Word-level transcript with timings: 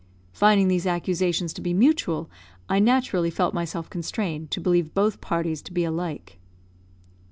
Finding 0.33 0.67
these 0.67 0.87
accusations 0.87 1.53
to 1.53 1.61
be 1.61 1.75
mutual, 1.75 2.27
I 2.67 2.79
naturally 2.79 3.29
felt 3.29 3.53
myself 3.53 3.87
constrained 3.87 4.49
to 4.49 4.59
believe 4.59 4.95
both 4.95 5.21
parties 5.21 5.61
to 5.61 5.71
be 5.71 5.83
alike. 5.83 6.39